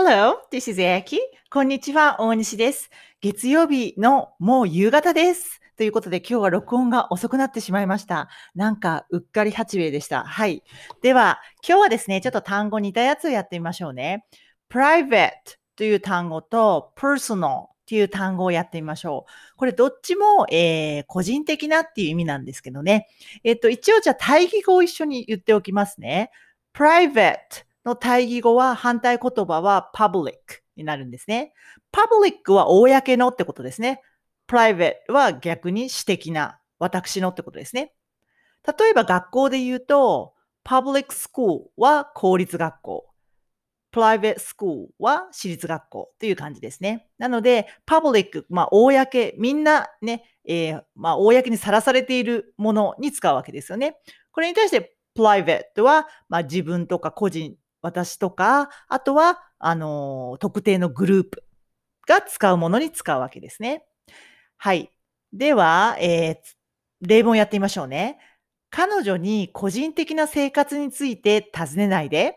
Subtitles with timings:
[0.00, 1.18] Hello, this is Eki.
[1.50, 2.88] こんにちは、大西です。
[3.20, 5.60] 月曜日のもう夕方です。
[5.76, 8.28] ということで今日は録音が遅くなってしまいました。
[8.54, 10.22] なんかうっかり八兵衛でした。
[10.22, 10.62] はい。
[11.02, 14.24] では、今日はですね、ちょっと単語似たやつをやってみましょうね。
[14.70, 15.32] private
[15.74, 19.56] という単語と personal という単語をやってみましょう。
[19.56, 23.08] これどっちも、えー個人的なっていう意味なんですけどね。
[23.42, 26.30] えっと、一応じゃあ対義語を一緒に言っておきますね。
[26.72, 30.34] private の対義語は反対言葉は public
[30.76, 31.52] になるんですね。
[31.92, 34.02] public は公のってことですね。
[34.48, 37.92] private は逆に私的な、私のってことですね。
[38.66, 40.34] 例えば学校で言うと、
[40.64, 43.04] public school は公立学校。
[43.90, 47.08] private school は私立学校という感じですね。
[47.16, 53.96] なので、public、まあ、公、みんなね、えーまあ、公にさらされているものに使うわけですよね。
[54.30, 57.56] これに対して、private は、まあ、自分とか個人、
[57.88, 61.42] 私とか、あとは、あの特定のグループ
[62.06, 63.84] が使うものに使うわけですね。
[64.56, 64.92] はい。
[65.32, 66.58] では、えー
[67.00, 68.18] 例文やってみましょうね。
[68.70, 72.36] 彼女に個人的な生活について尋ねないで。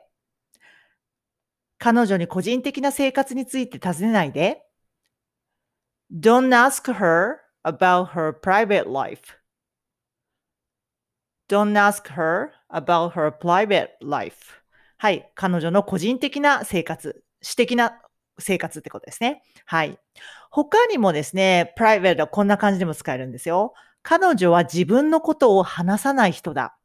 [1.79, 4.63] 彼女に個人的な生活について尋ねないで。
[6.13, 9.39] Don't ask her about her private life.
[11.49, 14.60] Don't ask her about her private life.
[15.01, 15.31] はい。
[15.33, 17.99] 彼女の個人的な生活、私的な
[18.37, 19.41] 生活ってことですね。
[19.65, 19.97] はい。
[20.51, 23.73] 他にもですね、private はこんな感じでも使えるんですよ。
[24.03, 26.77] 彼女は自分のことを話さない人だ。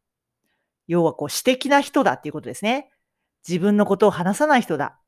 [0.87, 2.91] 要はこう私的な人だっていうことですね。
[3.47, 4.98] 自分のことを話さない人だ。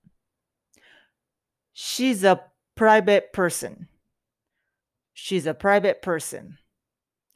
[1.75, 2.43] She's a
[2.77, 3.87] private person.
[5.17, 6.51] She's a private person.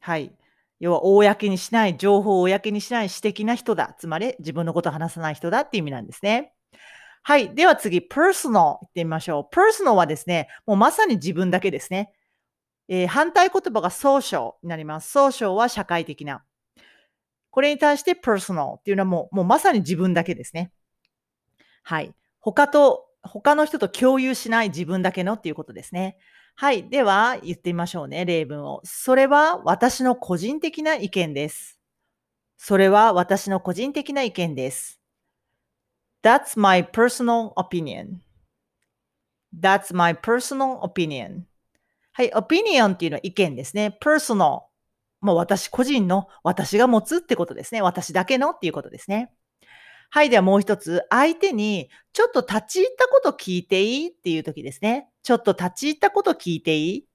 [0.01, 0.37] はい。
[0.83, 3.95] 要は、公にしない、情報を公にしない、私的な人だ。
[4.01, 6.55] つまり、自分のことを話さない人だっていう意味なんですね。
[7.23, 7.55] はい。
[7.55, 9.55] では次、personal 行ってみましょう。
[9.55, 12.13] personal はですね、もうまさに自分だけですね。
[12.89, 15.17] えー反対言葉が social になります。
[15.17, 16.43] social は社会的な。
[17.51, 20.73] これに対して personal っていうのはもうもうまさに自分だけですね。
[21.85, 22.13] はい。
[22.41, 26.17] 他と、他の人と共有しない自分だけのっていうことですね。
[26.55, 26.89] はい。
[26.89, 28.25] では、言ってみましょうね。
[28.25, 28.81] 例文を。
[28.85, 31.79] それは私の個人的な意見です。
[32.57, 35.01] それは私の個人的な意見です。
[36.23, 38.21] That's my personal opinion.
[39.59, 41.43] That's my personal opinion.
[42.13, 42.31] はい。
[42.31, 43.99] opinion っていうのは意見ですね。
[44.01, 44.61] personal。
[45.21, 47.83] もう私個人の私が持つってことですね。
[47.83, 49.33] 私だけのっていうことですね。
[50.15, 50.29] はい。
[50.29, 51.01] ではもう一つ。
[51.09, 55.09] 相手にちょっと立ち入ったこと聞いていいっていう時ですね。
[55.23, 57.07] ちょっと立ち入ったこと聞いていい？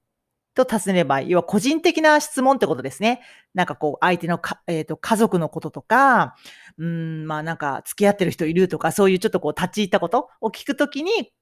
[0.56, 3.20] と尋ねれば、要は個人的な質問ってことですね。
[3.54, 6.34] なんかこう、相手のか、えーと家族のこととか、
[6.76, 11.32] うん、まあなんか付き合ってる人いるとか、そういうちょっとこう立ち入ったことを聞くときに、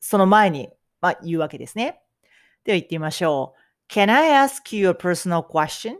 [0.00, 0.68] その前に、
[1.00, 2.02] まあ、言うわけですね。
[2.64, 3.54] では言ってみましょ
[3.88, 3.90] う。
[3.90, 5.94] Can I ask you a personal question?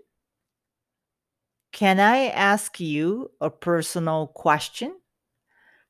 [1.75, 4.93] Can I ask you a personal question?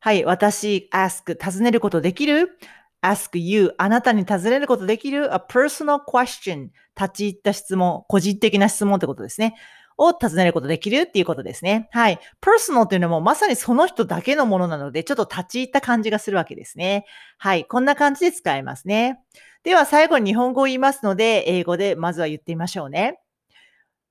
[0.00, 2.58] はい、私、ask、尋ねることできる
[3.02, 9.56] ?ask you、あなたに尋ねることできる ?a personal question、立ち入った質問、個人的な質問ってことですね。
[9.98, 11.88] を尋ねることできるっていうことですね。
[11.92, 12.18] はい。
[12.40, 17.04] personal というのもまさにその人だけのものなので、ちょっと立ち入った感じがするわけですね。
[17.36, 17.66] はい。
[17.66, 19.20] こんな感じで使えますね。
[19.62, 23.20] では最後に日本語を言いますので、英語でまずは言ってみましょうね。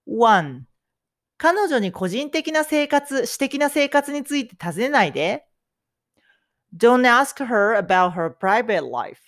[0.08, 0.73] 1
[1.44, 5.46] 彼女に個人的な生活、私的な生活について尋ねないで。
[6.74, 9.20] Don't ask her about her private life.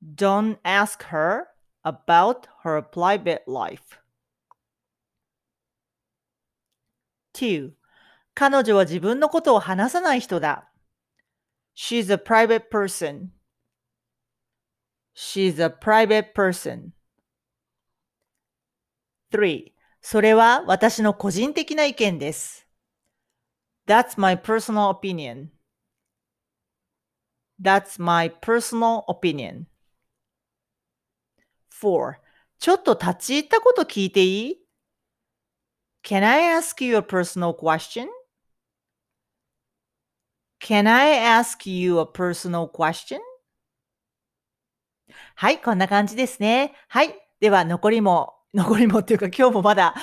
[0.00, 1.46] Don't ask her
[1.82, 3.98] about her private life.
[7.34, 7.72] 2.
[8.34, 10.70] 彼女は自分のことを話さない人だ。
[11.74, 13.30] She's a private person.
[15.16, 16.92] She's a private person.
[19.32, 19.72] 3.
[20.00, 22.66] それは私の個人的な意見です。
[23.86, 25.48] That's my personal opinion.
[27.60, 29.66] That's my personal opinion.
[31.70, 32.16] 4.
[32.58, 34.58] ちょっと立ち入ったこと聞いていい
[36.04, 38.08] Can I ask you a personal question?
[40.60, 43.20] Can I ask you a personal question?
[45.34, 46.74] はい、こんな感じですね。
[46.88, 47.14] はい。
[47.40, 49.94] では、残りも、残りもっていうか、今日もまだ、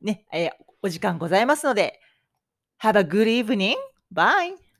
[0.00, 0.50] ね、えー
[0.82, 1.98] お時間ございますので、
[2.82, 3.76] Have a good evening.
[4.12, 4.63] Bye.